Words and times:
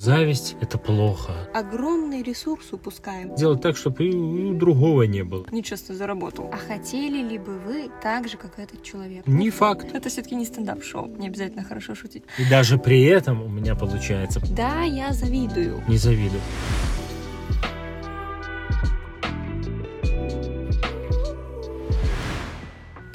Зависть– 0.00 0.56
это 0.62 0.78
плохо. 0.78 1.32
Огромный 1.52 2.22
ресурс 2.22 2.72
упускаем. 2.72 3.34
Делать 3.34 3.60
так, 3.60 3.76
чтобы 3.76 4.06
и 4.06 4.14
у 4.14 4.54
другого 4.54 5.02
не 5.02 5.22
было. 5.24 5.44
Нечестно 5.50 5.94
заработал. 5.94 6.50
А 6.50 6.56
хотели 6.56 7.22
ли 7.22 7.36
бы 7.36 7.58
вы 7.58 7.90
так 8.02 8.26
же, 8.26 8.38
как 8.38 8.58
этот 8.58 8.82
человек? 8.82 9.26
Не 9.26 9.50
факт. 9.50 9.88
Это 9.92 10.08
все-таки 10.08 10.36
не 10.36 10.46
стендап-шоу. 10.46 11.06
Не 11.18 11.26
обязательно 11.26 11.64
хорошо 11.64 11.94
шутить. 11.94 12.24
И 12.38 12.48
даже 12.48 12.78
при 12.78 13.02
этом 13.02 13.42
у 13.42 13.48
меня 13.48 13.74
получается. 13.74 14.40
Да, 14.56 14.84
я 14.84 15.12
завидую. 15.12 15.82
Не 15.86 15.98
завидую. 15.98 16.40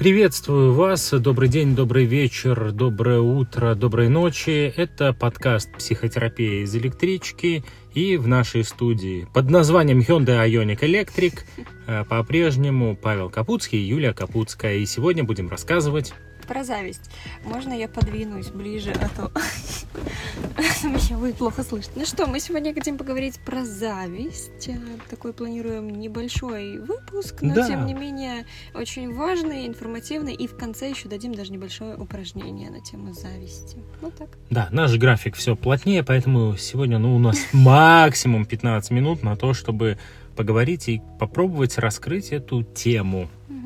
Приветствую 0.05 0.71
вас. 0.71 1.09
Добрый 1.09 1.49
день, 1.49 1.75
добрый 1.75 2.05
вечер, 2.05 2.71
доброе 2.71 3.21
утро, 3.21 3.73
доброй 3.73 4.07
ночи. 4.07 4.71
Это 4.77 5.13
подкаст 5.13 5.71
«Психотерапия 5.79 6.61
из 6.61 6.75
электрички» 6.75 7.63
и 7.95 8.15
в 8.15 8.27
нашей 8.27 8.63
студии 8.63 9.27
под 9.33 9.49
названием 9.49 10.01
Hyundai 10.01 10.47
Ioniq 10.47 10.81
Electric 10.81 11.39
э, 11.87 12.03
по-прежнему 12.07 12.95
Павел 12.95 13.31
Капуцкий 13.31 13.79
и 13.79 13.87
Юлия 13.87 14.13
Капуцкая. 14.13 14.75
И 14.75 14.85
сегодня 14.85 15.23
будем 15.23 15.49
рассказывать 15.49 16.13
про 16.45 16.63
зависть. 16.63 17.09
Можно 17.43 17.73
я 17.73 17.87
подвинусь 17.87 18.47
ближе, 18.47 18.93
а 19.01 19.09
то 19.09 19.31
меня 20.83 21.17
будет 21.17 21.35
плохо 21.35 21.63
слышно. 21.63 21.93
Ну 21.95 22.05
что, 22.05 22.27
мы 22.27 22.39
сегодня 22.39 22.73
хотим 22.73 22.97
поговорить 22.97 23.39
про 23.45 23.65
зависть. 23.65 24.69
Такой 25.09 25.33
планируем 25.33 25.89
небольшой 25.89 26.79
выпуск, 26.79 27.41
но 27.41 27.53
Да. 27.55 27.67
тем 27.67 27.85
не 27.85 27.93
менее 27.93 28.45
очень 28.73 29.13
важный, 29.13 29.67
информативный. 29.67 30.33
И 30.33 30.47
в 30.47 30.55
конце 30.55 30.89
еще 30.89 31.09
дадим 31.09 31.33
даже 31.33 31.51
небольшое 31.51 31.95
упражнение 31.95 32.69
на 32.69 32.81
тему 32.81 33.13
зависти. 33.13 33.77
Вот 34.01 34.15
так. 34.15 34.29
Да, 34.49 34.69
наш 34.71 34.95
график 34.97 35.35
все 35.35 35.55
плотнее, 35.55 36.03
поэтому 36.03 36.55
сегодня 36.57 36.97
ну, 36.99 37.15
у 37.15 37.19
нас 37.19 37.37
максимум 37.53 38.45
15 38.45 38.91
минут 38.91 39.23
на 39.23 39.35
то, 39.35 39.53
чтобы 39.53 39.97
поговорить 40.35 40.89
и 40.89 41.01
попробовать 41.19 41.77
раскрыть 41.77 42.29
эту 42.31 42.63
тему. 42.63 43.29
Мгм. 43.47 43.64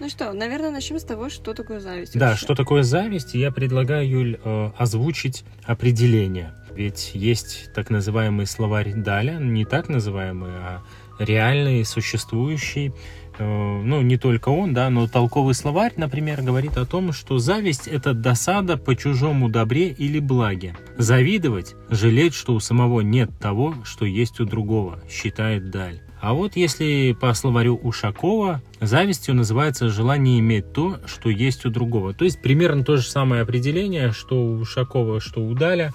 Ну 0.00 0.08
что, 0.08 0.32
наверное, 0.32 0.70
начнем 0.70 0.98
с 0.98 1.04
того, 1.04 1.28
что 1.28 1.52
такое 1.52 1.78
зависть. 1.78 2.18
Да, 2.18 2.30
вообще. 2.30 2.44
что 2.44 2.54
такое 2.54 2.82
зависть? 2.82 3.34
Я 3.34 3.52
предлагаю, 3.52 4.08
Юль, 4.08 4.38
э, 4.42 4.70
озвучить 4.78 5.44
определение. 5.64 6.54
Ведь 6.74 7.10
есть 7.12 7.70
так 7.74 7.90
называемый 7.90 8.46
словарь 8.46 8.94
Даля, 8.94 9.34
не 9.34 9.66
так 9.66 9.90
называемый, 9.90 10.52
а 10.52 10.82
реальный, 11.18 11.84
существующий. 11.84 12.92
Э, 13.38 13.82
Ну, 13.82 14.00
не 14.00 14.16
только 14.16 14.48
он, 14.48 14.72
да, 14.72 14.88
но 14.88 15.06
толковый 15.06 15.54
словарь, 15.54 15.92
например, 15.96 16.40
говорит 16.40 16.78
о 16.78 16.86
том, 16.86 17.12
что 17.12 17.38
зависть– 17.38 17.86
это 17.88 18.14
досада 18.14 18.78
по 18.78 18.96
чужому 18.96 19.50
добре 19.50 19.88
или 19.88 20.18
благе. 20.18 20.74
Завидовать– 20.96 21.74
жалеть, 21.90 22.34
что 22.34 22.54
у 22.54 22.60
самого 22.60 23.02
нет 23.02 23.30
того, 23.38 23.74
что 23.84 24.06
есть 24.06 24.40
у 24.40 24.46
другого, 24.46 25.02
считает 25.10 25.70
Даль. 25.70 26.00
А 26.20 26.34
вот 26.34 26.54
если 26.54 27.16
по 27.18 27.32
словарю 27.34 27.76
Ушакова, 27.76 28.62
завистью 28.80 29.34
называется 29.34 29.88
желание 29.88 30.38
иметь 30.38 30.72
то, 30.72 30.98
что 31.06 31.30
есть 31.30 31.64
у 31.64 31.70
другого. 31.70 32.12
То 32.12 32.24
есть 32.24 32.42
примерно 32.42 32.84
то 32.84 32.96
же 32.96 33.08
самое 33.08 33.42
определение, 33.42 34.12
что 34.12 34.36
у 34.36 34.58
Ушакова, 34.60 35.20
что 35.20 35.40
у 35.40 35.54
Даля. 35.54 35.92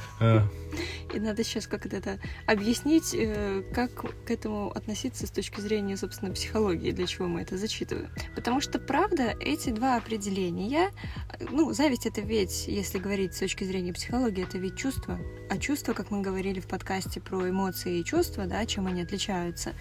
И 1.13 1.19
надо 1.19 1.43
сейчас 1.43 1.67
как 1.67 1.85
это 1.85 2.19
объяснить, 2.45 3.13
э, 3.13 3.63
как 3.73 4.25
к 4.25 4.31
этому 4.31 4.71
относиться 4.71 5.27
с 5.27 5.31
точки 5.31 5.61
зрения, 5.61 5.97
собственно, 5.97 6.31
психологии, 6.31 6.91
для 6.91 7.07
чего 7.07 7.27
мы 7.27 7.41
это 7.41 7.57
зачитываем. 7.57 8.09
Потому 8.35 8.61
что, 8.61 8.79
правда, 8.79 9.35
эти 9.39 9.69
два 9.69 9.97
определения, 9.97 10.91
ну, 11.39 11.73
зависть 11.73 12.05
это 12.05 12.21
ведь, 12.21 12.67
если 12.67 12.97
говорить 12.99 13.35
с 13.35 13.39
точки 13.39 13.63
зрения 13.63 13.93
психологии, 13.93 14.43
это 14.43 14.57
ведь 14.57 14.77
чувство. 14.77 15.19
А 15.49 15.57
чувства, 15.57 15.93
как 15.93 16.11
мы 16.11 16.21
говорили 16.21 16.59
в 16.59 16.67
подкасте 16.67 17.21
про 17.21 17.49
эмоции 17.49 17.99
и 17.99 18.03
чувства, 18.03 18.45
да, 18.45 18.65
чем 18.65 18.87
они 18.87 19.01
отличаются. 19.01 19.73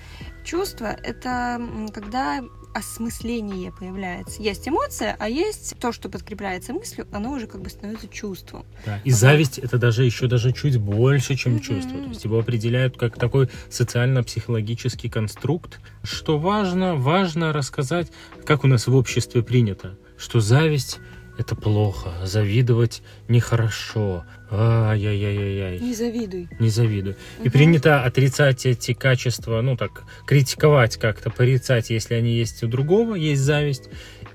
Чувство— 0.45 0.87
это 1.03 1.61
когда 1.93 2.43
осмысление 2.75 3.73
появляется. 3.73 4.43
Есть 4.43 4.69
эмоция, 4.69 5.17
а 5.19 5.29
есть 5.29 5.75
то, 5.79 5.93
что 5.93 6.09
подкрепляется 6.09 6.73
мыслью, 6.73 7.07
оно 7.13 7.33
уже 7.33 7.47
как 7.47 7.63
бы 7.63 7.71
становится 7.71 8.09
чувством. 8.09 8.67
да. 8.85 9.01
И 9.05 9.11
Вот. 9.11 9.19
зависть 9.19 9.59
это 9.59 9.79
даже 9.79 10.05
еще 10.05 10.27
даже 10.27 10.53
чуть 10.53 10.77
больше, 10.79 11.37
чем 11.37 11.55
Мгм. 11.55 11.63
чувство. 11.63 11.99
То 12.01 12.09
есть 12.09 12.25
его 12.25 12.39
определяют 12.39 12.97
как 12.99 13.17
такой 13.19 13.49
социально-психологический 13.71 15.09
конструкт. 15.09 15.81
Что 16.03 16.39
важно, 16.39 16.95
важно 16.95 17.53
рассказать, 17.53 18.09
как 18.45 18.65
у 18.65 18.67
нас 18.67 18.87
в 18.87 18.95
обществе 18.95 19.43
принято, 19.43 19.97
что 20.19 20.41
зависть 20.41 20.99
это 21.39 21.55
плохо, 21.57 22.11
завидовать 22.25 23.03
нехорошо. 23.29 24.25
Ай-яй-яй-яй. 24.51 25.81
Не 25.81 25.95
завидуй. 25.95 26.49
Не 26.61 26.69
завидую. 26.69 27.17
И 27.39 27.43
Мгм. 27.49 27.51
принято 27.51 28.03
отрицать 28.05 28.67
эти 28.67 28.93
качества, 28.95 29.61
ну 29.63 29.77
так, 29.77 30.05
критиковать 30.27 30.97
как-то, 30.97 31.31
порицать, 31.31 31.91
если 31.91 32.15
они 32.15 32.35
есть 32.35 32.63
у 32.63 32.69
другого, 32.69 33.15
есть 33.15 33.43
зависть. 33.43 33.89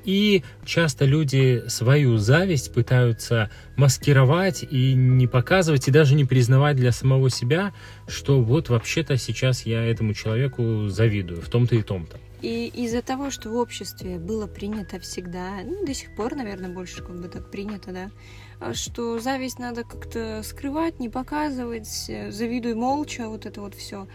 И 0.06 0.44
часто 0.66 1.06
люди 1.06 1.64
свою 1.68 2.18
зависть 2.18 2.74
пытаются 2.74 3.50
маскировать 3.76 4.64
и 4.70 4.94
не 4.94 5.28
показывать, 5.28 5.88
и 5.88 5.92
даже 5.92 6.16
не 6.16 6.26
признавать 6.26 6.78
для 6.78 6.92
самого 6.92 7.30
себя, 7.30 7.74
что 8.08 8.42
вот 8.42 8.70
вообще-то 8.70 9.18
сейчас 9.18 9.66
я 9.66 9.84
этому 9.84 10.14
человеку 10.14 10.88
завидую 10.88 11.42
в 11.42 11.50
том-то 11.50 11.76
и 11.76 11.82
том-то. 11.84 12.18
И 12.42 12.68
из-за 12.68 13.02
того, 13.02 13.32
что 13.32 13.50
в 13.50 13.56
обществе 13.56 14.18
было 14.18 14.48
принято 14.48 15.00
всегда, 15.00 15.58
ну, 15.64 15.86
до 15.86 15.94
сих 15.94 16.16
пор, 16.16 16.36
наверное, 16.36 16.70
больше 16.70 17.04
как 17.04 17.20
бы 17.20 17.28
так 17.28 17.52
принято, 17.52 17.92
да, 17.92 18.74
что 18.74 19.20
зависть 19.20 19.60
надо 19.60 19.84
как-то 19.84 20.42
скрывать, 20.44 21.00
не 21.00 21.10
показывать, 21.10 22.06
э, 22.08 22.32
завидуй 22.32 22.76
молча, 22.76 23.28
вот 23.28 23.46
это 23.46 23.60
вот 23.60 23.76
все. 23.76 24.08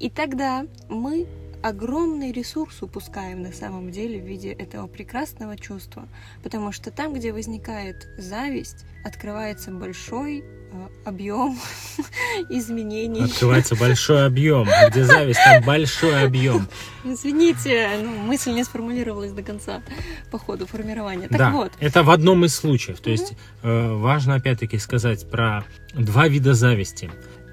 И 0.00 0.10
тогда 0.10 0.66
мы 0.90 1.26
огромный 1.62 2.32
ресурс 2.32 2.82
упускаем 2.82 3.40
на 3.40 3.52
самом 3.52 3.90
деле 3.90 4.20
в 4.20 4.26
виде 4.26 4.52
этого 4.52 4.86
прекрасного 4.86 5.56
чувства, 5.56 6.08
потому 6.42 6.72
что 6.72 6.90
там, 6.90 7.14
где 7.14 7.32
возникает 7.32 8.08
зависть, 8.18 8.84
открывается 9.04 9.70
большой 9.70 10.44
объем 11.04 11.58
изменений. 12.48 13.24
Открывается 13.24 13.76
большой 13.76 14.26
объем. 14.26 14.68
Где 14.88 15.04
зависть, 15.04 15.40
там 15.44 15.62
большой 15.64 16.24
объем. 16.24 16.68
Извините, 17.04 17.88
ну, 18.02 18.10
мысль 18.10 18.52
не 18.52 18.64
сформулировалась 18.64 19.32
до 19.32 19.42
конца 19.42 19.82
по 20.30 20.38
ходу 20.38 20.66
формирования. 20.66 21.28
Так 21.28 21.38
да, 21.38 21.50
вот, 21.50 21.72
это 21.80 22.02
в 22.02 22.10
одном 22.10 22.44
из 22.44 22.54
случаев. 22.54 23.00
То 23.00 23.10
есть 23.10 23.34
э, 23.62 23.92
важно 23.92 24.36
опять-таки 24.36 24.78
сказать 24.78 25.28
про 25.28 25.64
два 25.94 26.28
вида 26.28 26.54
зависти. 26.54 27.10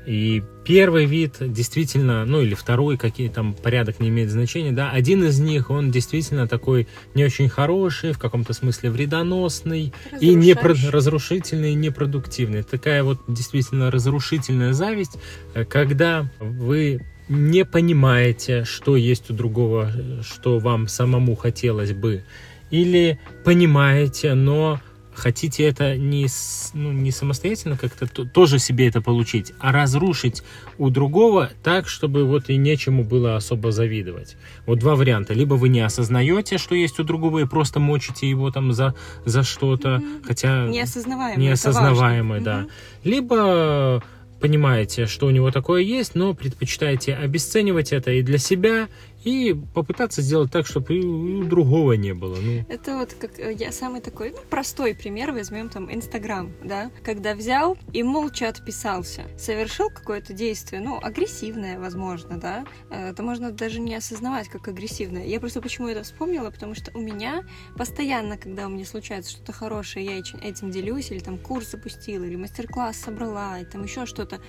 И 0.09 0.41
первый 0.65 1.05
вид 1.05 1.35
действительно, 1.39 2.25
ну 2.25 2.41
или 2.41 2.55
второй, 2.55 2.97
какие 2.97 3.29
там 3.29 3.53
порядок 3.53 3.99
не 3.99 4.09
имеет 4.09 4.31
значения, 4.31 4.71
да, 4.71 4.89
один 4.89 5.23
из 5.23 5.39
них, 5.39 5.69
он 5.69 5.91
действительно 5.91 6.47
такой 6.47 6.87
не 7.13 7.23
очень 7.23 7.47
хороший, 7.47 8.13
в 8.13 8.17
каком-то 8.17 8.53
смысле 8.53 8.89
вредоносный 8.89 9.93
и 10.19 10.33
не 10.33 10.55
разрушительный, 10.55 11.73
и 11.73 11.75
непродуктивный. 11.75 12.63
Такая 12.63 13.03
вот 13.03 13.19
действительно 13.27 13.91
разрушительная 13.91 14.73
зависть, 14.73 15.19
э, 15.53 15.63
когда 15.63 16.27
вы 16.39 17.05
не 17.27 17.63
понимаете, 17.63 18.63
что 18.63 18.95
есть 18.95 19.29
у 19.29 19.35
другого, 19.35 19.91
э, 19.93 20.21
что 20.23 20.57
вам 20.57 20.87
самому 20.87 21.35
хотелось 21.35 21.93
бы, 21.93 22.23
или 22.71 23.19
понимаете, 23.45 24.33
но 24.33 24.81
хотите 25.13 25.63
это 25.63 25.97
не, 25.97 26.27
ну, 26.73 26.91
не 26.91 27.11
самостоятельно 27.11 27.77
как-то 27.77 28.07
то- 28.07 28.25
тоже 28.25 28.59
себе 28.59 28.87
это 28.87 29.01
получить, 29.01 29.53
а 29.59 29.71
разрушить 29.71 30.43
у 30.77 30.89
другого 30.89 31.49
так, 31.63 31.87
чтобы 31.87 32.25
вот 32.25 32.49
и 32.49 32.57
нечему 32.57 33.03
было 33.03 33.35
особо 33.35 33.71
завидовать. 33.71 34.37
Вот 34.65 34.79
два 34.79 34.95
варианта. 34.95 35.33
Либо 35.33 35.55
вы 35.55 35.69
не 35.69 35.81
осознаете, 35.81 36.57
что 36.57 36.75
есть 36.75 36.99
у 36.99 37.03
другого, 37.03 37.39
и 37.39 37.45
просто 37.45 37.79
мочите 37.79 38.29
его 38.29 38.51
там 38.51 38.71
за, 38.73 38.93
за 39.25 39.43
что-то, 39.43 39.97
Мгм. 39.99 40.23
хотя 40.23 40.67
неосознаваемое. 40.67 41.37
неосознаваемое, 41.47 42.41
да. 42.41 42.57
Мгм. 42.59 42.69
Либо 43.03 44.03
понимаете, 44.39 45.05
что 45.05 45.25
у 45.27 45.31
него 45.31 45.51
такое 45.51 45.81
есть, 45.81 46.15
но 46.15 46.33
предпочитаете 46.33 47.13
обесценивать 47.13 47.91
это 47.91 48.11
и 48.11 48.21
для 48.21 48.37
себя, 48.37 48.87
и 49.23 49.55
попытаться 49.73 50.21
сделать 50.21 50.51
так, 50.51 50.65
чтобы 50.65 50.97
и 50.97 51.05
у 51.05 51.43
другого 51.43 51.93
не 51.93 52.13
было. 52.13 52.37
Ну, 52.41 52.65
Это 52.69 52.97
вот 52.97 53.13
как 53.13 53.39
э, 53.39 53.53
я 53.53 53.71
самый 53.71 54.01
такой 54.01 54.31
ну, 54.31 54.37
простой 54.49 54.95
пример 54.95 55.31
возьмем 55.31 55.69
там 55.69 55.93
Инстаграм, 55.93 56.51
да, 56.63 56.91
когда 57.03 57.35
взял 57.35 57.77
и 57.93 58.03
молча 58.03 58.47
отписался, 58.47 59.23
совершил 59.37 59.89
какое-то 59.89 60.33
действие, 60.33 60.81
ну 60.81 60.99
агрессивное, 61.01 61.79
возможно, 61.79 62.37
да, 62.37 62.65
Э, 62.89 63.09
это 63.09 63.23
можно 63.23 63.51
даже 63.51 63.79
не 63.79 63.95
осознавать 63.95 64.47
как 64.49 64.67
агрессивное. 64.67 65.25
Я 65.25 65.39
просто 65.39 65.61
почему 65.61 65.87
это 65.87 66.03
вспомнила, 66.03 66.49
потому 66.49 66.75
что 66.75 66.91
у 66.97 66.99
меня 66.99 67.43
постоянно, 67.77 68.37
когда 68.37 68.67
у 68.67 68.69
меня 68.69 68.85
случается 68.85 69.31
что-то 69.31 69.51
хорошее, 69.51 70.05
я 70.05 70.17
этим 70.17 70.71
делюсь 70.71 71.11
или 71.11 71.19
там 71.19 71.37
курс 71.37 71.71
запустила 71.71 72.23
или 72.23 72.35
мастер-класс 72.35 72.97
собрала 72.97 73.59
и 73.59 73.65
там 73.65 73.83
еще 73.83 74.05
что-то, 74.05 74.39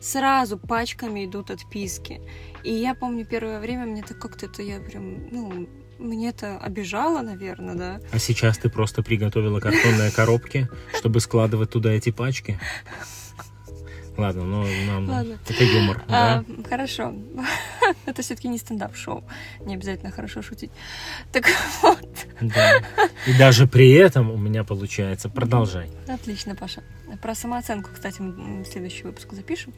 сразу 0.00 0.58
пачками 0.58 1.24
идут 1.24 1.50
отписки. 1.50 2.20
И 2.64 2.72
я 2.72 2.94
помню 2.94 3.24
первое 3.24 3.60
время 3.60 3.86
мне 3.86 4.02
так 4.02 4.18
как-то 4.18 4.46
это 4.46 4.62
я 4.62 4.80
прям, 4.80 5.28
ну, 5.30 5.68
мне 5.98 6.28
это 6.28 6.58
обижало, 6.58 7.22
наверное, 7.22 7.74
да. 7.74 8.00
а 8.12 8.18
сейчас 8.18 8.58
ты 8.58 8.68
просто 8.68 9.02
приготовила 9.02 9.60
картонные 9.60 10.10
коробки, 10.10 10.68
чтобы 10.98 11.20
складывать 11.20 11.70
туда 11.70 11.92
эти 11.92 12.10
пачки. 12.10 12.58
Ладно, 14.16 14.44
но 14.44 14.64
нам 14.86 15.08
Ладно. 15.08 15.38
это 15.46 15.64
юмор, 15.64 16.02
А, 16.08 16.42
да? 16.46 16.68
хорошо. 16.68 17.14
Это 18.06 18.22
все-таки 18.22 18.48
не 18.48 18.58
стендап-шоу. 18.58 19.24
Не 19.60 19.74
обязательно 19.74 20.10
хорошо 20.10 20.42
шутить. 20.42 20.70
Так 21.32 21.46
вот. 21.82 22.26
Да. 22.40 22.82
И 23.26 23.38
даже 23.38 23.66
при 23.66 23.92
этом 23.92 24.30
у 24.30 24.36
меня 24.36 24.64
получается. 24.64 25.28
Продолжай. 25.28 25.90
Отлично, 26.08 26.54
Паша. 26.54 26.82
Про 27.22 27.34
самооценку, 27.34 27.90
кстати, 27.94 28.20
мы 28.20 28.64
следующий 28.64 29.04
выпуск 29.04 29.32
запишем. 29.32 29.72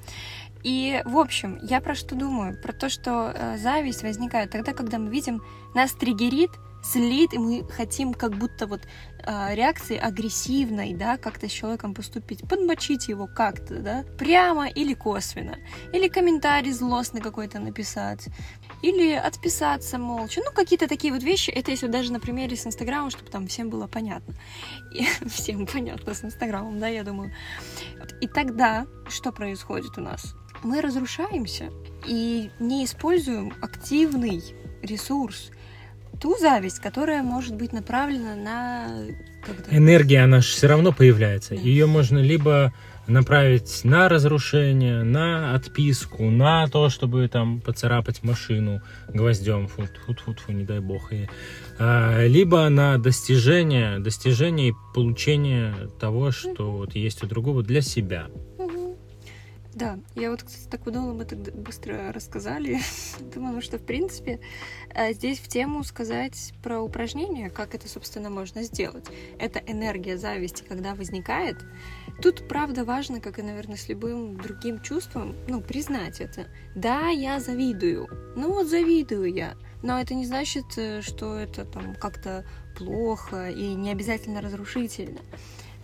И, 0.65 1.03
в 1.05 1.17
общем, 1.19 1.59
я 1.63 1.81
про 1.81 1.95
что 1.95 2.15
думаю? 2.15 2.61
Про 2.61 2.73
то, 2.73 2.89
что 2.89 3.33
э, 3.35 3.59
зависть 3.59 4.03
возникает 4.03 4.51
тогда, 4.51 4.73
когда 4.73 4.99
мы 4.99 5.11
видим, 5.11 5.41
нас 5.75 5.93
триггерит, 5.93 6.51
злит, 6.83 7.35
и 7.35 7.39
мы 7.39 7.65
хотим 7.69 8.15
как 8.15 8.37
будто 8.37 8.67
вот 8.67 8.83
э, 9.25 9.55
реакции 9.55 9.97
агрессивной, 9.97 10.95
да, 10.95 11.17
как-то 11.17 11.49
с 11.49 11.53
человеком 11.53 11.95
поступить, 11.95 12.49
подмочить 12.49 13.09
его 13.09 13.27
как-то, 13.27 13.81
да, 13.81 14.05
прямо 14.17 14.69
или 14.69 14.95
косвенно, 14.95 15.59
или 15.93 16.09
комментарий 16.09 16.73
злостный 16.73 17.21
какой-то 17.21 17.59
написать, 17.59 18.29
или 18.83 19.13
отписаться 19.13 19.99
молча, 19.99 20.41
ну, 20.45 20.53
какие-то 20.53 20.89
такие 20.89 21.13
вот 21.13 21.23
вещи, 21.23 21.51
это 21.51 21.71
если 21.71 21.89
даже 21.89 22.13
на 22.13 22.21
примере 22.21 22.57
с 22.57 22.67
Инстаграмом, 22.67 23.11
чтобы 23.11 23.31
там 23.31 23.47
всем 23.47 23.71
было 23.71 23.87
понятно, 23.87 24.35
и 24.93 25.05
всем 25.29 25.67
понятно 25.67 26.15
с 26.15 26.25
Инстаграмом, 26.25 26.79
да, 26.79 26.89
я 26.89 27.05
думаю. 27.05 27.33
И 28.21 28.27
тогда 28.27 28.87
что 29.09 29.33
происходит 29.33 29.99
у 29.99 30.01
нас? 30.01 30.35
Мы 30.63 30.81
разрушаемся 30.81 31.71
и 32.05 32.51
не 32.59 32.85
используем 32.85 33.55
активный 33.63 34.43
ресурс, 34.83 35.51
ту 36.21 36.37
зависть, 36.39 36.81
которая 36.81 37.23
может 37.23 37.55
быть 37.55 37.73
направлена 37.73 38.35
на... 38.37 39.07
Энергия, 39.71 40.25
она 40.25 40.41
же 40.41 40.49
все 40.49 40.67
равно 40.67 40.93
появляется. 40.93 41.55
Да. 41.55 41.61
Ее 41.61 41.87
можно 41.87 42.19
либо 42.19 42.73
направить 43.09 43.81
на 43.85 44.09
разрушение, 44.09 45.03
на 45.03 45.55
отписку, 45.55 46.25
на 46.25 46.67
то, 46.69 46.91
чтобы 46.91 47.27
там 47.29 47.61
поцарапать 47.61 48.23
машину 48.23 48.83
гвоздем, 49.09 49.67
фу 49.67 49.83
фу 50.07 50.15
фу 50.15 50.35
фу 50.35 50.53
не 50.53 50.65
дай 50.65 50.81
бог, 50.81 51.13
и, 51.13 51.29
а, 51.79 52.27
либо 52.27 52.69
на 52.69 52.99
достижение, 52.99 53.99
достижение 53.99 54.71
и 54.71 54.75
получение 54.95 55.75
того, 55.99 56.31
что 56.31 56.71
вот 56.71 56.95
есть 56.95 57.23
у 57.25 57.27
другого 57.27 57.63
для 57.63 57.81
себя. 57.81 58.27
Мгм. 58.59 58.68
Да, 59.75 59.99
я 60.15 60.31
вот, 60.31 60.43
кстати, 60.43 60.69
так 60.69 60.83
подумала, 60.83 61.13
мы 61.13 61.25
так 61.25 61.39
быстро 61.55 62.13
рассказали. 62.13 62.81
Думаю, 63.35 63.61
что, 63.61 63.79
в 63.79 63.85
принципе, 63.85 64.41
э, 64.95 65.13
здесь 65.13 65.39
в 65.39 65.49
тему 65.49 65.85
сказать 65.85 66.53
про 66.63 66.81
упражнение, 66.81 67.51
как 67.51 67.75
это, 67.75 67.89
собственно, 67.89 68.31
можно 68.31 68.63
сделать. 68.63 69.07
Это 69.39 69.61
энергия 69.67 70.17
зависти, 70.17 70.65
когда 70.67 70.95
возникает. 70.95 71.59
Тут, 72.23 72.49
правда, 72.49 72.85
важно, 72.85 73.21
как 73.21 73.39
и, 73.39 73.43
наверное, 73.43 73.77
с 73.77 73.89
любым 73.89 74.37
другим 74.39 74.81
чувством, 74.81 75.37
ну, 75.49 75.61
признать 75.61 76.21
это. 76.21 76.47
Да, 76.75 77.09
я 77.09 77.39
завидую. 77.39 78.09
Ну 78.37 78.53
вот 78.53 78.69
завидую 78.69 79.33
я. 79.33 79.55
Но 79.83 80.01
это 80.01 80.15
не 80.15 80.27
значит, 80.27 80.65
э, 80.77 81.03
что 81.03 81.37
это 81.37 81.65
там 81.65 81.95
как-то 81.95 82.45
плохо 82.77 83.51
и 83.51 83.75
не 83.75 83.91
обязательно 83.91 84.41
разрушительно. 84.41 85.21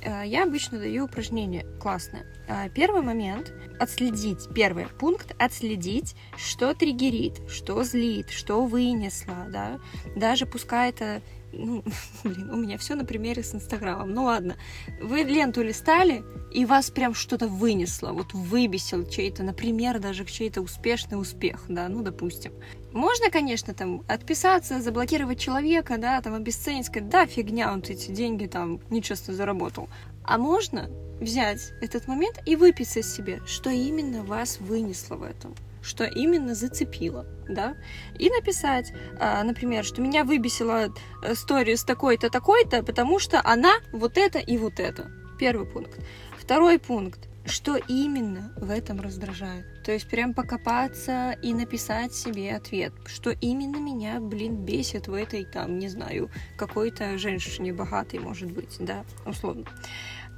Э, 0.05 0.23
Я 0.27 0.45
обычно 0.45 0.79
даю 0.79 1.05
упражнение 1.07 1.65
классное. 1.81 2.27
Э, 2.47 2.69
Первый 2.69 3.03
момент— 3.03 3.53
отследить. 3.81 4.49
Первый 4.55 4.87
пункт— 4.87 5.35
отследить, 5.39 6.15
что 6.37 6.75
триггерит, 6.75 7.41
что 7.49 7.83
злит, 7.85 8.31
что 8.31 8.65
вынесло, 8.67 9.47
да. 9.49 9.81
Даже 10.17 10.47
пускай 10.47 10.91
это 10.91 11.23
ну, 11.59 11.85
блин, 12.25 12.51
у 12.51 12.57
меня 12.57 12.79
все 12.79 12.95
на 12.95 13.05
примере 13.05 13.43
с 13.43 13.55
Инстаграмом. 13.55 14.13
Ну 14.13 14.25
ладно, 14.25 14.57
вы 15.01 15.23
ленту 15.23 15.63
листали, 15.63 16.25
и 16.53 16.65
вас 16.65 16.91
прям 16.91 17.15
что-то 17.15 17.49
вынесло, 17.49 18.13
вот 18.13 18.33
выбесил 18.33 19.07
чей-то, 19.07 19.43
например, 19.43 19.99
даже 19.99 20.25
чей-то 20.25 20.61
успешный 20.61 21.21
успех, 21.21 21.65
да, 21.69 21.89
ну, 21.89 22.03
допустим. 22.03 22.53
Можно, 22.93 23.31
конечно, 23.31 23.75
там 23.75 24.05
отписаться, 24.07 24.81
заблокировать 24.81 25.41
человека, 25.41 25.99
да, 25.99 26.21
там 26.23 26.35
обесценить, 26.35 26.87
сказать, 26.87 27.09
да, 27.09 27.27
фигня, 27.27 27.73
он 27.73 27.81
эти 27.81 28.13
деньги 28.13 28.47
там 28.47 28.81
нечестно 28.89 29.35
заработал. 29.35 29.89
А 30.25 30.39
можно 30.39 30.91
взять 31.21 31.73
этот 31.81 32.09
момент 32.09 32.41
и 32.47 32.57
выписать 32.57 33.07
себе, 33.07 33.41
что 33.47 33.71
именно 33.71 34.25
вас 34.25 34.59
вынесло 34.59 35.17
в 35.17 35.23
этом 35.23 35.55
что 35.85 36.05
именно 36.05 36.55
зацепило, 36.55 37.27
да, 37.49 37.77
и 38.19 38.31
написать, 38.31 38.93
а, 39.21 39.43
например, 39.45 39.85
что 39.85 40.01
меня 40.01 40.25
выбесила 40.25 40.89
э, 41.23 41.35
сторис 41.35 41.85
такой-то, 41.85 42.31
такой-то, 42.31 42.83
потому 42.83 43.19
что 43.19 43.41
она 43.45 43.75
вот 43.93 44.17
это 44.17 44.39
и 44.39 44.57
вот 44.57 44.81
это. 44.81 45.11
Первый 45.39 45.67
пункт. 45.67 46.01
Второй 46.39 46.79
пункт. 46.79 47.29
Что 47.45 47.77
именно 47.77 48.55
в 48.57 48.71
этом 48.71 49.01
раздражает? 49.01 49.67
То 49.85 49.93
есть 49.93 50.09
прям 50.09 50.33
покопаться 50.33 51.37
и 51.43 51.53
написать 51.53 52.15
себе 52.15 52.57
ответ, 52.57 52.93
что 53.07 53.31
именно 53.31 53.77
меня, 53.77 54.19
блин, 54.19 54.65
бесит 54.65 55.09
в 55.09 55.15
этой, 55.15 55.45
там, 55.45 55.79
не 55.79 55.89
знаю, 55.89 56.31
какой-то 56.57 57.19
женщине 57.19 57.73
богатой, 57.73 58.19
может 58.19 58.51
быть, 58.51 58.77
да, 58.79 59.05
условно. 59.27 59.67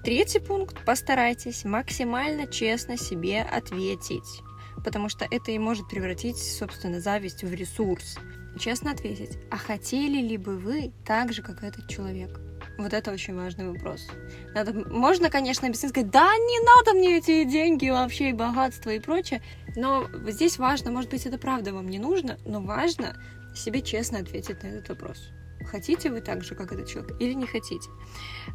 Третий 0.04 0.40
пункт. 0.40 0.84
Постарайтесь 0.84 1.64
максимально 1.64 2.46
честно 2.46 2.96
себе 2.96 3.42
ответить 3.42 4.42
потому 4.86 5.08
что 5.08 5.26
это 5.28 5.50
и 5.50 5.58
может 5.58 5.88
превратить, 5.88 6.36
собственно, 6.36 7.00
зависть 7.00 7.42
в 7.42 7.52
ресурс. 7.52 8.18
Честно 8.56 8.92
ответить, 8.92 9.36
а 9.50 9.56
хотели 9.56 10.20
ли 10.22 10.36
бы 10.36 10.56
вы 10.56 10.92
так 11.04 11.32
же, 11.32 11.42
как 11.42 11.64
этот 11.64 11.88
человек? 11.88 12.40
Вот 12.78 12.92
это 12.92 13.10
очень 13.10 13.34
важный 13.34 13.70
вопрос. 13.70 14.06
Надо, 14.54 14.72
можно, 14.72 15.30
конечно, 15.30 15.66
объяснить, 15.66 15.90
сказать, 15.90 16.10
да, 16.10 16.36
не 16.36 16.60
надо 16.64 16.92
мне 16.92 17.18
эти 17.18 17.44
деньги 17.44 17.88
вообще, 17.88 18.30
и 18.30 18.32
богатство 18.32 18.90
и 18.90 19.00
прочее, 19.00 19.42
но 19.76 20.06
здесь 20.28 20.58
важно, 20.58 20.90
может 20.90 21.10
быть, 21.10 21.26
это 21.26 21.38
правда 21.38 21.72
вам 21.72 21.88
не 21.88 21.98
нужно, 21.98 22.38
но 22.44 22.60
важно 22.60 23.16
себе 23.54 23.80
честно 23.80 24.18
ответить 24.18 24.62
на 24.62 24.68
этот 24.68 24.88
вопрос. 24.90 25.30
Хотите 25.64 26.10
вы 26.10 26.20
так 26.20 26.44
же, 26.44 26.54
как 26.54 26.72
этот 26.72 26.86
человек, 26.86 27.16
или 27.20 27.32
не 27.32 27.46
хотите? 27.46 27.88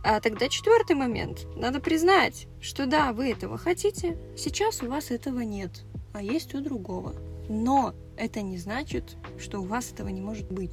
А 0.04 0.20
тогда 0.22 0.48
четвертый 0.48 0.96
момент. 0.96 1.46
Надо 1.58 1.80
признать, 1.80 2.48
что 2.62 2.86
да, 2.86 3.12
вы 3.12 3.32
этого 3.32 3.58
хотите, 3.58 4.18
сейчас 4.38 4.82
у 4.82 4.88
вас 4.88 5.12
этого 5.12 5.40
нет 5.42 5.84
а 6.14 6.22
есть 6.22 6.54
у 6.56 6.62
другого. 6.62 7.16
Но 7.50 7.94
это 8.18 8.42
не 8.42 8.58
значит, 8.58 9.18
что 9.40 9.60
у 9.60 9.66
вас 9.66 9.92
этого 9.92 10.10
не 10.10 10.22
может 10.22 10.52
быть. 10.52 10.72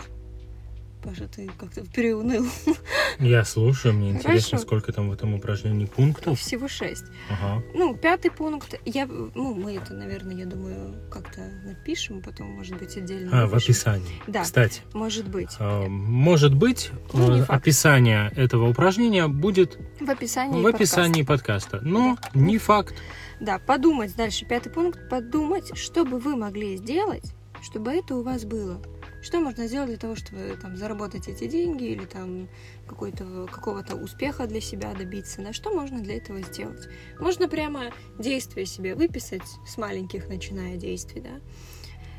Паша, 1.03 1.29
ты 1.29 1.49
как-то 1.59 1.85
приуныл. 1.85 2.45
Я 3.21 3.45
слушаю, 3.45 3.95
мне 3.95 4.11
интересно, 4.11 4.51
Хорошо. 4.51 4.67
сколько 4.67 4.93
там 4.93 5.09
в 5.09 5.13
этом 5.13 5.33
упражнении 5.35 5.87
пунктов. 5.87 6.39
Всего 6.41 6.67
шесть. 6.69 7.05
Ага. 7.31 7.63
Ну, 7.75 7.97
пятый 7.97 8.31
пункт. 8.31 8.75
Я, 8.85 9.07
ну, 9.07 9.55
мы 9.55 9.77
это, 9.77 9.95
наверное, 9.95 10.35
я 10.35 10.45
думаю, 10.45 10.97
как-то 11.11 11.41
напишем, 11.65 12.21
потом, 12.21 12.49
может 12.51 12.77
быть, 12.79 12.97
отдельно. 12.97 13.31
А, 13.43 13.47
в 13.47 13.53
напишем. 13.53 13.73
описании. 13.73 14.23
Да. 14.27 14.43
Кстати, 14.43 14.83
Может 14.93 15.29
быть. 15.29 15.51
а, 15.61 15.87
может 15.89 16.55
быть, 16.55 16.91
Ну, 17.13 17.37
э, 17.39 17.45
описание 17.45 18.33
этого 18.37 18.69
упражнения 18.69 19.29
будет 19.29 19.79
В 20.01 20.11
описании 20.11 20.61
в 20.61 20.63
подкаста. 20.65 20.77
описании 21.03 21.23
подкаста. 21.23 21.81
Но 21.83 22.19
не 22.35 22.59
факт. 22.59 22.95
Да, 23.41 23.59
подумать 23.61 24.17
дальше. 24.17 24.45
Пятый 24.47 24.71
пункт. 24.71 25.09
Подумать, 25.09 25.77
что 25.79 26.05
бы 26.05 26.19
вы 26.19 26.35
могли 26.37 26.77
сделать, 26.77 27.33
чтобы 27.63 27.93
это 27.93 28.17
у 28.17 28.23
вас 28.23 28.45
было. 28.45 28.83
Что 29.29 29.41
можно 29.41 29.67
сделать 29.67 29.91
для 29.91 29.99
того, 29.99 30.17
чтобы 30.17 30.59
там 30.59 30.75
заработать 30.79 31.29
эти 31.29 31.49
деньги 31.49 31.85
или 31.85 32.07
там 32.07 32.49
какого-то 32.87 33.95
успеха 33.95 34.47
для 34.47 34.63
себя 34.63 34.95
добиться? 34.95 35.43
Да, 35.43 35.53
что 35.53 35.71
можно 35.71 36.01
для 36.01 36.17
этого 36.17 36.41
сделать? 36.41 36.89
Можно 37.21 37.47
прямо 37.47 37.93
действия 38.19 38.65
себе 38.65 38.95
выписать 38.95 39.43
с 39.67 39.77
маленьких, 39.77 40.31
начиная 40.31 40.79
действий, 40.79 41.21
да. 41.21 41.41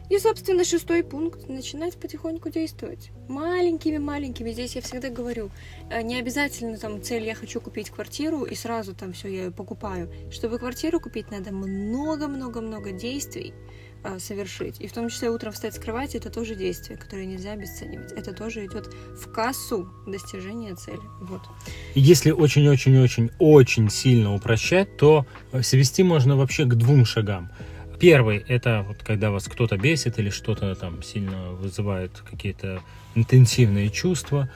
И, 0.09 0.19
собственно, 0.19 0.63
шестой 0.63 1.03
пункт– 1.03 1.47
начинать 1.49 1.95
потихоньку 1.99 2.49
действовать. 2.49 3.09
Маленькими-маленькими. 3.27 4.51
Здесь 4.51 4.75
я 4.75 4.81
всегда 4.81 5.09
говорю, 5.09 5.49
э, 5.89 6.03
не 6.03 6.19
обязательно 6.19 6.77
там 6.77 7.01
цель 7.01 7.23
«я 7.23 7.35
хочу 7.35 7.59
купить 7.59 7.89
квартиру» 7.91 8.43
и 8.43 8.53
сразу 8.55 8.95
там 8.95 9.13
все 9.13 9.27
я 9.27 9.43
ее 9.45 9.51
покупаю. 9.51 10.11
Чтобы 10.31 10.57
квартиру 10.57 10.99
купить, 10.99 11.29
надо 11.29 11.51
много-много-много 11.51 12.91
действий 12.91 13.53
совершить. 14.19 14.79
И 14.79 14.87
в 14.87 14.93
том 14.93 15.09
числе 15.09 15.29
утром 15.29 15.51
встать 15.51 15.75
с 15.75 15.79
кровати– 15.79 16.17
это 16.17 16.29
тоже 16.29 16.55
действие, 16.55 16.97
которое 16.97 17.25
нельзя 17.25 17.53
обесценивать. 17.53 18.11
Это 18.13 18.33
тоже 18.33 18.65
идет 18.65 18.87
в 18.87 19.31
кассу 19.31 19.89
достижения 20.07 20.75
цели. 20.75 21.01
Вот. 21.21 21.41
Если 21.95 22.31
очень-очень-очень-очень 22.31 23.89
сильно 23.89 24.33
упрощать, 24.33 24.97
то 24.97 25.25
э, 25.51 25.61
свести 25.61 26.03
можно 26.03 26.35
вообще 26.35 26.65
к 26.65 26.75
двум 26.75 27.05
шагам. 27.05 27.51
Первый– 27.99 28.37
это 28.47 28.85
вот 28.87 29.03
когда 29.03 29.29
вас 29.29 29.45
кто-то 29.45 29.77
бесит 29.77 30.19
или 30.19 30.29
что-то 30.29 30.73
там 30.75 31.03
сильно 31.03 31.51
вызывает 31.51 32.11
какие-то 32.29 32.81
интенсивные 33.15 33.89
чувства, 33.89 34.49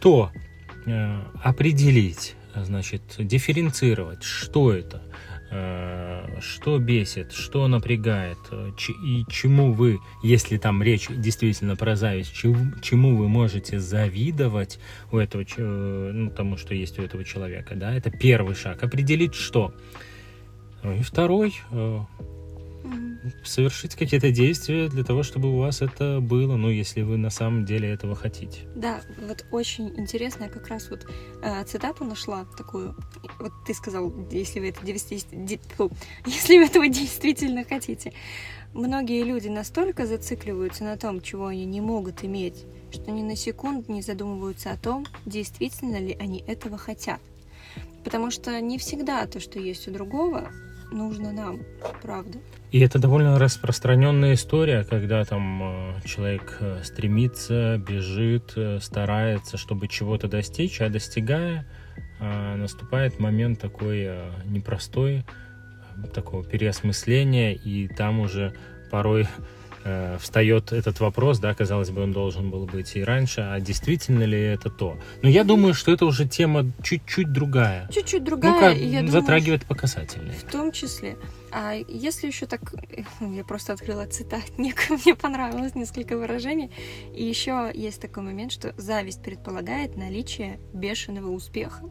то 0.00 0.30
э, 0.86 1.20
определить, 1.42 2.34
значит, 2.54 3.02
дифференцировать, 3.18 4.22
что 4.22 4.72
это, 4.72 5.02
э, 5.02 5.35
что 6.40 6.78
бесит, 6.78 7.32
что 7.32 7.68
напрягает, 7.68 8.38
э, 8.50 8.72
и 9.04 9.24
чему 9.30 9.72
вы, 9.72 10.00
если 10.22 10.56
там 10.58 10.82
речь 10.82 11.08
действительно 11.08 11.76
про 11.76 11.96
зависть, 11.96 12.32
чему, 12.32 13.16
вы 13.16 13.28
можете 13.28 13.78
завидовать 13.78 14.78
у 15.12 15.18
этого, 15.18 15.44
э, 15.56 16.10
ну, 16.12 16.30
тому, 16.30 16.56
что 16.56 16.74
есть 16.74 16.98
у 16.98 17.02
этого 17.02 17.24
человека, 17.24 17.74
да, 17.74 17.94
это 17.94 18.10
первый 18.10 18.54
шаг. 18.54 18.82
Определить, 18.82 19.34
что 19.34 19.72
Ну 20.82 20.94
и 20.94 21.02
второй, 21.02 21.54
э, 21.70 22.00
совершить 23.44 23.94
какие-то 23.94 24.30
действия 24.30 24.88
для 24.88 25.04
того, 25.04 25.22
чтобы 25.22 25.52
у 25.52 25.58
вас 25.58 25.82
это 25.82 26.20
было, 26.20 26.56
ну, 26.56 26.70
если 26.70 27.02
вы 27.02 27.16
на 27.16 27.30
самом 27.30 27.64
деле 27.64 27.90
этого 27.90 28.14
хотите. 28.14 28.60
Да, 28.74 29.00
вот 29.26 29.44
очень 29.50 29.88
интересно, 29.96 30.44
я 30.44 30.50
как 30.50 30.68
раз 30.68 30.90
вот 30.90 31.06
э, 31.42 31.64
цитату 31.64 32.04
нашла 32.04 32.46
такую. 32.56 32.96
Вот 33.38 33.52
ты 33.66 33.74
сказал, 33.74 34.12
если 34.30 34.60
вы 34.60 34.68
это 34.68 34.80
если 36.26 36.58
вы 36.58 36.64
этого 36.64 36.88
действительно 36.88 37.64
хотите. 37.64 38.12
Многие 38.74 39.22
люди 39.22 39.48
настолько 39.48 40.06
зацикливаются 40.06 40.84
на 40.84 40.96
том, 40.96 41.22
чего 41.22 41.46
они 41.46 41.64
не 41.64 41.80
могут 41.80 42.24
иметь, 42.24 42.66
что 42.90 43.10
ни 43.10 43.22
на 43.22 43.34
секунду 43.34 43.90
не 43.90 44.02
задумываются 44.02 44.70
о 44.70 44.76
том, 44.76 45.06
действительно 45.24 45.96
ли 45.96 46.14
они 46.20 46.44
этого 46.46 46.76
хотят. 46.76 47.20
Потому 48.04 48.30
что 48.30 48.60
не 48.60 48.78
всегда 48.78 49.26
то, 49.26 49.40
что 49.40 49.58
есть 49.58 49.88
у 49.88 49.90
другого, 49.90 50.50
нужно 50.90 51.32
нам, 51.32 51.60
правда. 52.02 52.38
И 52.70 52.80
это 52.80 52.98
довольно 52.98 53.38
распространенная 53.38 54.34
история, 54.34 54.84
когда 54.84 55.24
там 55.24 55.62
э, 55.62 56.00
человек 56.04 56.58
э, 56.60 56.80
стремится, 56.82 57.78
бежит, 57.78 58.52
э, 58.56 58.80
старается, 58.80 59.56
чтобы 59.56 59.88
чего-то 59.88 60.28
достичь, 60.28 60.80
а 60.80 60.88
достигая, 60.88 61.66
наступает 62.18 63.18
момент 63.20 63.60
такой 63.60 64.08
непростой, 64.46 65.24
такого 66.14 66.42
переосмысления, 66.44 67.52
и 67.54 67.88
там 67.88 68.20
уже 68.20 68.54
порой 68.90 69.28
встает 70.20 70.72
этот 70.72 71.00
вопрос, 71.00 71.38
да, 71.38 71.54
казалось 71.54 71.90
бы, 71.90 72.02
он 72.02 72.12
должен 72.12 72.50
был 72.50 72.66
быть 72.66 72.96
и 72.96 73.04
раньше, 73.04 73.40
а 73.40 73.60
действительно 73.60 74.24
ли 74.24 74.40
это 74.40 74.70
то? 74.70 74.96
Но 75.22 75.28
я 75.28 75.44
думаю, 75.44 75.74
что 75.74 75.92
это 75.92 76.06
уже 76.06 76.26
тема 76.26 76.64
чуть-чуть 76.82 77.32
другая. 77.32 77.88
Чуть-чуть 77.92 78.24
другая, 78.24 78.74
ну, 78.74 79.00
как, 79.00 79.10
затрагивает 79.10 79.60
думаю, 79.60 79.68
по 79.68 79.74
касательной. 79.74 80.34
В 80.34 80.50
том 80.50 80.72
числе. 80.72 81.16
А 81.58 81.72
если 81.72 82.26
еще 82.26 82.44
так, 82.44 82.60
я 83.18 83.42
просто 83.42 83.72
открыла 83.72 84.04
цитатник, 84.04 84.90
мне 85.06 85.14
понравилось 85.14 85.74
несколько 85.74 86.18
выражений. 86.18 86.70
И 87.14 87.24
еще 87.24 87.70
есть 87.72 87.98
такой 87.98 88.24
момент, 88.24 88.52
что 88.52 88.74
зависть 88.76 89.22
предполагает 89.22 89.96
наличие 89.96 90.60
бешеного 90.74 91.30
успеха. 91.30 91.88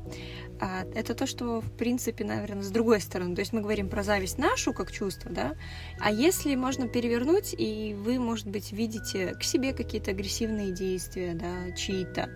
А 0.62 0.84
это 0.94 1.16
то, 1.16 1.26
что, 1.26 1.62
в 1.62 1.76
принципе, 1.76 2.24
наверное, 2.24 2.62
с 2.62 2.70
другой 2.70 3.02
стороны. 3.02 3.34
То 3.34 3.40
есть 3.40 3.54
мы 3.54 3.62
говорим 3.62 3.90
про 3.90 4.04
зависть 4.04 4.38
нашу 4.38 4.72
как 4.72 4.92
чувство, 4.92 5.32
да? 5.32 5.56
А 6.00 6.12
если 6.12 6.54
можно 6.54 6.88
перевернуть, 6.88 7.56
и 7.58 7.96
вы, 7.98 8.20
может 8.20 8.48
быть, 8.48 8.72
видите 8.72 9.34
к 9.34 9.42
себе 9.42 9.74
какие-то 9.74 10.12
агрессивные 10.12 10.74
действия, 10.74 11.34
да, 11.34 11.76
чьи-то, 11.76 12.30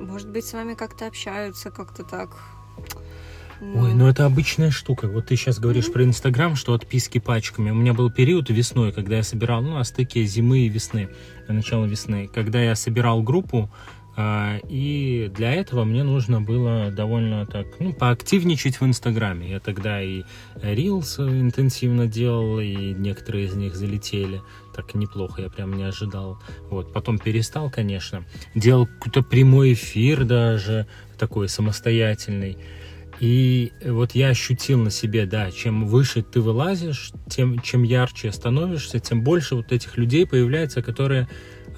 может 0.00 0.28
быть, 0.30 0.46
с 0.46 0.52
вами 0.52 0.74
как-то 0.74 1.06
общаются, 1.06 1.70
как-то 1.70 2.02
так 2.02 2.30
Ой, 3.62 3.94
ну 3.94 4.08
это 4.08 4.26
обычная 4.26 4.72
штука. 4.72 5.06
Вот 5.06 5.26
ты 5.26 5.36
сейчас 5.36 5.60
говоришь 5.60 5.86
mm-hmm. 5.86 5.92
про 5.92 6.04
Инстаграм, 6.04 6.56
что 6.56 6.74
отписки 6.74 7.18
пачками. 7.18 7.70
У 7.70 7.74
меня 7.74 7.94
был 7.94 8.10
период 8.10 8.50
весной, 8.50 8.90
когда 8.90 9.16
я 9.16 9.22
собирал, 9.22 9.62
ну, 9.62 9.74
на 9.74 9.84
стыке 9.84 10.24
зимы 10.24 10.66
и 10.66 10.68
весны, 10.68 11.08
начало 11.46 11.84
весны, 11.84 12.28
когда 12.34 12.60
я 12.60 12.74
собирал 12.74 13.22
группу, 13.22 13.70
а, 14.14 14.58
и 14.68 15.30
для 15.34 15.54
этого 15.54 15.84
мне 15.84 16.02
нужно 16.02 16.40
было 16.40 16.90
довольно 16.90 17.46
так, 17.46 17.66
ну, 17.78 17.92
поактивничать 17.92 18.80
в 18.80 18.84
Инстаграме. 18.84 19.50
Я 19.50 19.60
тогда 19.60 20.02
и 20.02 20.24
Reels 20.56 21.20
интенсивно 21.20 22.08
делал, 22.08 22.58
и 22.58 22.74
некоторые 22.94 23.46
из 23.46 23.54
них 23.54 23.76
залетели. 23.76 24.42
Так 24.74 24.94
неплохо, 24.94 25.42
я 25.42 25.48
прям 25.48 25.74
не 25.74 25.84
ожидал. 25.84 26.38
Вот, 26.68 26.92
потом 26.92 27.18
перестал, 27.18 27.70
конечно. 27.70 28.24
Делал 28.56 28.86
какой-то 28.86 29.22
прямой 29.22 29.74
эфир 29.74 30.24
даже, 30.24 30.88
такой 31.16 31.48
самостоятельный. 31.48 32.58
И 33.22 33.72
вот 33.84 34.16
я 34.16 34.30
ощутил 34.30 34.80
на 34.80 34.90
себе, 34.90 35.26
да, 35.26 35.52
чем 35.52 35.86
выше 35.86 36.22
ты 36.24 36.40
вылазишь, 36.40 37.12
тем 37.30 37.60
чем 37.60 37.84
ярче 37.84 38.32
становишься, 38.32 38.98
тем 38.98 39.22
больше 39.22 39.54
вот 39.54 39.70
этих 39.70 39.96
людей 39.96 40.26
появляется, 40.26 40.82
которые 40.82 41.28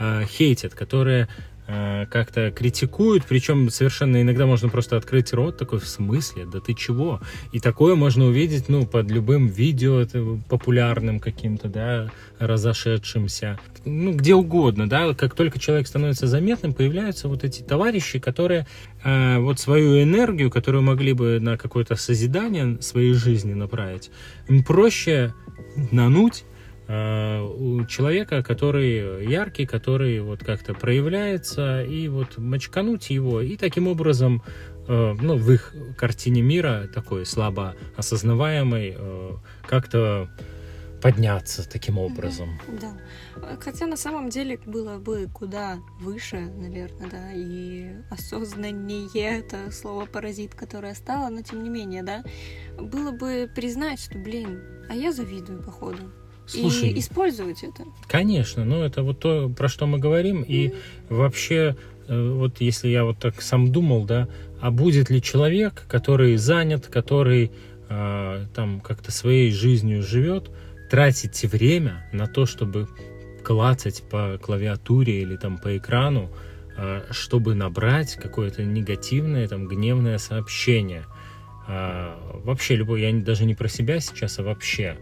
э, 0.00 0.24
хейтят, 0.24 0.74
которые 0.74 1.28
Э, 1.28 1.53
как-то 1.66 2.50
критикуют, 2.50 3.24
причем 3.26 3.70
совершенно 3.70 4.20
иногда 4.20 4.44
можно 4.44 4.68
просто 4.68 4.96
открыть 4.96 5.32
рот 5.32 5.56
такой 5.56 5.78
в 5.80 5.88
смысле, 5.88 6.44
да 6.44 6.60
ты 6.60 6.74
чего? 6.74 7.20
И 7.52 7.60
такое 7.60 7.94
можно 7.94 8.26
увидеть, 8.26 8.68
ну, 8.68 8.86
под 8.86 9.10
любым 9.10 9.46
видео 9.46 10.04
популярным 10.48 11.20
каким-то, 11.20 11.68
да, 11.68 12.10
разошедшимся, 12.38 13.58
ну, 13.84 14.12
где 14.12 14.34
угодно, 14.34 14.88
да, 14.88 15.14
как 15.14 15.34
только 15.34 15.58
человек 15.58 15.86
становится 15.86 16.26
заметным, 16.26 16.74
появляются 16.74 17.28
вот 17.28 17.44
эти 17.44 17.62
товарищи, 17.62 18.18
которые 18.18 18.66
э, 19.02 19.38
вот 19.38 19.58
свою 19.58 20.02
энергию, 20.02 20.50
которую 20.50 20.82
могли 20.82 21.14
бы 21.14 21.38
на 21.40 21.56
какое-то 21.56 21.96
созидание 21.96 22.80
своей 22.82 23.14
жизни 23.14 23.54
направить, 23.54 24.10
им 24.48 24.64
проще 24.64 25.32
нануть 25.90 26.44
Э, 26.44 26.53
у 26.86 27.84
человека, 27.86 28.42
который 28.42 29.26
яркий, 29.26 29.64
который 29.64 30.20
вот 30.20 30.44
как-то 30.44 30.74
проявляется, 30.74 31.82
и 31.82 32.08
вот 32.08 32.36
мочкануть 32.36 33.10
его, 33.10 33.40
и 33.40 33.56
таким 33.56 33.88
образом, 33.88 34.42
э, 34.86 35.16
ну, 35.20 35.36
в 35.36 35.50
их 35.50 35.74
картине 35.96 36.42
мира, 36.42 36.88
такой 36.92 37.24
слабо 37.24 37.74
осознаваемый, 37.96 38.94
э, 38.96 39.30
как-то 39.66 40.28
подняться 41.04 41.68
таким 41.68 41.98
образом. 41.98 42.58
Да. 42.80 42.96
Хотя 43.60 43.86
на 43.86 43.96
самом 43.96 44.30
деле 44.30 44.58
было 44.64 44.98
бы 44.98 45.28
куда 45.34 45.76
выше, 46.00 46.36
наверное, 46.36 47.10
да, 47.10 47.32
и 47.34 47.92
осознаннее 48.10 49.08
это 49.38 49.70
слово 49.70 50.06
паразит, 50.06 50.54
которое 50.54 50.94
стало, 50.94 51.28
но 51.28 51.42
тем 51.42 51.62
не 51.62 51.68
менее, 51.68 52.02
да, 52.02 52.24
было 52.78 53.10
бы 53.10 53.50
признать, 53.54 54.00
что, 54.00 54.16
блин, 54.18 54.62
а 54.88 54.94
я 54.94 55.12
завидую, 55.12 55.62
походу. 55.62 56.10
Слушай, 56.46 56.90
и 56.90 56.98
использовать 56.98 57.62
это. 57.62 57.84
Конечно, 58.08 58.64
ну 58.64 58.82
это 58.82 59.02
вот 59.02 59.20
то, 59.20 59.48
про 59.48 59.68
что 59.68 59.86
мы 59.86 59.98
говорим. 59.98 60.42
Mm-hmm. 60.42 60.46
И 60.48 60.74
вообще, 61.08 61.76
э, 62.08 62.30
вот 62.30 62.60
если 62.60 62.88
я 62.88 63.04
вот 63.04 63.18
так 63.18 63.40
сам 63.40 63.72
думал, 63.72 64.04
да, 64.04 64.28
а 64.60 64.70
будет 64.70 65.10
ли 65.10 65.22
человек, 65.22 65.84
который 65.88 66.36
занят, 66.36 66.86
который 66.86 67.50
э, 67.88 68.46
там 68.54 68.80
как-то 68.80 69.10
своей 69.10 69.50
жизнью 69.52 70.02
живет, 70.02 70.50
тратить 70.90 71.42
время 71.44 72.08
на 72.12 72.26
то, 72.26 72.46
чтобы 72.46 72.88
клацать 73.44 74.02
по 74.10 74.38
клавиатуре 74.40 75.20
или 75.20 75.36
там 75.36 75.58
по 75.58 75.76
экрану, 75.76 76.30
э, 76.76 77.02
чтобы 77.10 77.54
набрать 77.54 78.16
какое-то 78.16 78.64
негативное, 78.64 79.46
там, 79.48 79.66
гневное 79.66 80.18
сообщение. 80.18 81.04
Э, 81.68 82.14
вообще, 82.44 82.76
любой, 82.76 83.02
я 83.02 83.12
даже 83.12 83.44
не 83.44 83.54
про 83.54 83.68
себя 83.68 84.00
сейчас, 84.00 84.38
а 84.38 84.42
вообще. 84.42 84.96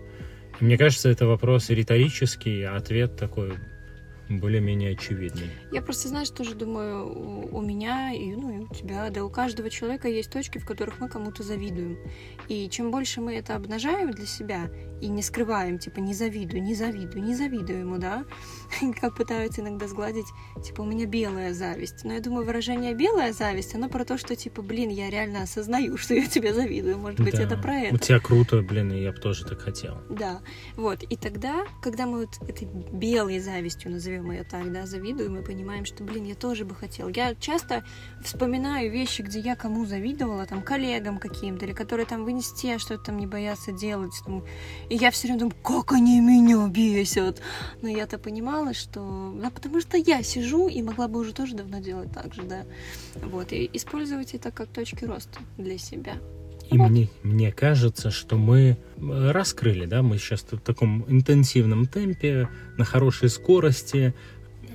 Мне 0.60 0.78
кажется, 0.78 1.08
это 1.08 1.26
вопрос 1.26 1.70
риторический, 1.70 2.62
а 2.62 2.76
ответ 2.76 3.16
такой 3.16 3.54
более-менее 4.28 4.92
очевидный. 4.92 5.50
Я 5.72 5.82
просто, 5.82 6.08
знаешь, 6.08 6.30
тоже 6.30 6.54
думаю, 6.54 7.06
у, 7.06 7.58
у 7.58 7.60
меня 7.60 8.12
и, 8.12 8.32
ну, 8.34 8.54
и 8.54 8.58
у 8.60 8.68
тебя, 8.74 9.10
да 9.10 9.24
у 9.24 9.30
каждого 9.30 9.68
человека 9.70 10.08
есть 10.08 10.30
точки, 10.30 10.58
в 10.58 10.64
которых 10.64 11.00
мы 11.00 11.08
кому-то 11.08 11.42
завидуем. 11.42 11.98
И 12.48 12.68
чем 12.70 12.90
больше 12.90 13.20
мы 13.20 13.34
это 13.34 13.56
обнажаем 13.56 14.10
для 14.12 14.26
себя 14.26 14.70
и 15.02 15.08
не 15.08 15.20
скрываем, 15.20 15.78
типа, 15.78 15.98
не 15.98 16.14
завидую, 16.14 16.62
не 16.62 16.74
завидую, 16.74 17.24
не 17.24 17.34
завидую 17.34 17.80
ему, 17.80 17.98
да, 17.98 18.24
как 19.00 19.16
пытаются 19.16 19.60
иногда 19.60 19.88
сгладить, 19.88 20.26
типа, 20.64 20.82
у 20.82 20.84
меня 20.84 21.06
белая 21.06 21.52
зависть. 21.52 22.04
Но 22.04 22.12
я 22.14 22.20
думаю, 22.20 22.46
выражение 22.46 22.94
белая 22.94 23.32
зависть, 23.32 23.74
оно 23.74 23.88
про 23.88 24.04
то, 24.04 24.16
что, 24.16 24.36
типа, 24.36 24.62
блин, 24.62 24.90
я 24.90 25.10
реально 25.10 25.42
осознаю, 25.42 25.96
что 25.98 26.14
я 26.14 26.26
тебе 26.26 26.54
завидую. 26.54 26.98
Может 26.98 27.20
быть, 27.20 27.34
да. 27.34 27.42
это 27.42 27.56
про 27.56 27.80
это. 27.80 27.94
У 27.94 27.98
тебя 27.98 28.20
круто, 28.20 28.62
блин, 28.62 28.92
и 28.92 29.02
я 29.02 29.10
бы 29.10 29.18
тоже 29.18 29.44
так 29.44 29.60
хотел. 29.60 29.98
Да, 30.08 30.40
вот. 30.76 31.02
И 31.02 31.16
тогда, 31.16 31.64
когда 31.82 32.06
мы 32.06 32.20
вот 32.20 32.48
этой 32.48 32.68
белой 32.92 33.40
завистью 33.40 33.90
назовем 33.90 34.30
ее 34.30 34.44
так, 34.44 34.70
да, 34.72 34.86
завидуем 34.86 35.36
и 35.36 35.44
понимаем, 35.44 35.84
что, 35.84 36.04
блин, 36.04 36.24
я 36.24 36.36
тоже 36.36 36.64
бы 36.64 36.76
хотел. 36.76 37.08
Я 37.08 37.34
часто 37.34 37.84
вспоминаю 38.22 38.92
вещи, 38.92 39.22
где 39.22 39.40
я 39.40 39.56
кому 39.56 39.84
завидовала, 39.84 40.46
там, 40.46 40.62
коллегам 40.62 41.18
каким-то, 41.18 41.66
или 41.66 41.72
которые 41.72 42.06
там 42.06 42.24
в 42.24 42.30
инсте 42.30 42.78
что-то 42.78 43.06
там 43.06 43.16
не 43.16 43.26
боятся 43.26 43.72
делать, 43.72 44.14
там, 44.24 44.44
и 44.92 44.96
я 44.96 45.10
все 45.10 45.26
время 45.26 45.40
думаю, 45.40 45.54
как 45.62 45.92
они 45.92 46.20
меня 46.20 46.68
бесят. 46.68 47.40
Но 47.80 47.88
я-то 47.88 48.18
понимала, 48.18 48.74
что, 48.74 49.34
да, 49.40 49.48
потому 49.48 49.80
что 49.80 49.96
я 49.96 50.22
сижу 50.22 50.68
и 50.68 50.82
могла 50.82 51.08
бы 51.08 51.18
уже 51.20 51.32
тоже 51.32 51.56
давно 51.56 51.78
делать 51.78 52.12
так 52.12 52.34
же, 52.34 52.42
да. 52.42 52.64
Вот, 53.14 53.52
и 53.52 53.70
использовать 53.72 54.34
это 54.34 54.50
как 54.50 54.68
точки 54.68 55.06
роста 55.06 55.40
для 55.56 55.78
себя. 55.78 56.16
И 56.70 56.76
мне, 56.76 57.08
мне 57.22 57.52
кажется, 57.52 58.10
что 58.10 58.36
мы 58.36 58.76
раскрыли, 58.98 59.86
да, 59.86 60.02
мы 60.02 60.18
сейчас 60.18 60.42
в 60.42 60.58
таком 60.58 61.06
интенсивном 61.08 61.86
темпе, 61.86 62.50
на 62.76 62.84
хорошей 62.84 63.30
скорости 63.30 64.14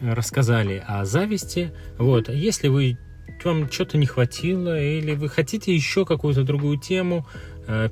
рассказали 0.02 0.84
о 0.88 1.06
зависти. 1.06 1.74
Вот, 2.00 2.30
если 2.30 2.70
вы 2.70 2.98
вам 3.44 3.72
что-то 3.72 4.00
не 4.00 4.08
хватило, 4.08 4.82
или 4.82 5.14
вы 5.14 5.30
хотите 5.30 5.76
еще 5.76 6.06
какую-то 6.06 6.44
другую 6.44 6.80
тему, 6.80 7.28
э, 7.68 7.90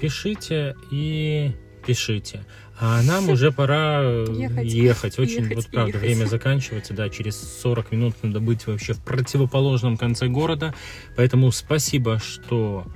пишите 0.00 0.76
и 0.90 1.52
пишите. 1.84 2.44
А 2.80 3.02
нам 3.02 3.28
уже 3.28 3.50
пора 3.50 4.02
ехать. 4.02 4.72
ехать. 4.72 5.18
Очень, 5.18 5.42
ехать, 5.42 5.56
вот 5.56 5.66
правда, 5.66 5.88
ехать. 5.88 6.02
время 6.02 6.26
заканчивается, 6.26 6.94
да, 6.94 7.08
через 7.08 7.36
40 7.62 7.92
минут 7.92 8.14
надо 8.22 8.40
быть 8.40 8.66
вообще 8.66 8.92
в 8.92 9.02
противоположном 9.02 9.96
конце 9.96 10.28
города. 10.28 10.74
Поэтому 11.16 11.50
спасибо, 11.50 12.20
что 12.20 12.86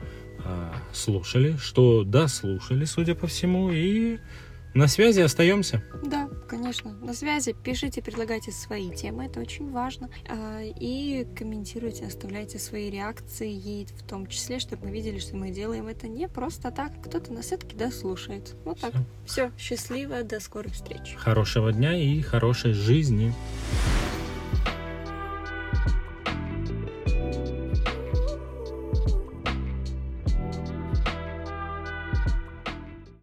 а, 0.45 0.73
слушали, 0.93 1.57
что 1.61 2.05
дослушали, 2.05 2.85
судя 2.85 3.15
по 3.17 3.27
всему, 3.27 3.71
и 3.73 4.19
на 4.75 4.87
связи 4.87 5.21
остаемся. 5.21 5.83
Да, 6.05 6.22
конечно. 6.57 6.93
На 7.03 7.15
связи. 7.15 7.55
Пишите, 7.65 8.03
предлагайте 8.03 8.53
свои 8.53 8.91
темы, 8.91 9.27
это 9.27 9.41
очень 9.41 9.71
важно. 9.71 10.09
А, 10.29 10.61
И 10.63 11.27
комментируйте, 11.37 12.07
оставляйте 12.07 12.59
свои 12.59 12.91
реакции, 12.91 13.87
в 13.97 14.03
том 14.03 14.27
числе, 14.27 14.59
чтобы 14.59 14.87
мы 14.87 14.93
видели, 14.93 15.19
что 15.19 15.37
мы 15.37 15.51
делаем 15.51 15.87
это 15.87 16.09
не 16.09 16.29
просто 16.29 16.71
так. 16.71 16.93
Кто-то 17.05 17.33
нас 17.33 17.47
все-таки 17.47 17.77
дослушает. 17.77 18.55
Вот 18.65 18.81
так. 18.81 18.93
Всё. 19.27 19.43
Все, 19.43 19.53
счастливо, 19.59 20.23
до 20.23 20.41
скорых 20.41 20.75
встреч. 20.75 21.15
Хорошего 21.17 21.73
дня 21.73 21.97
и 21.97 22.21
хорошей 22.21 22.73
жизни. 22.73 23.33